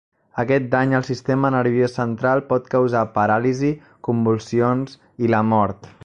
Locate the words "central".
1.99-2.41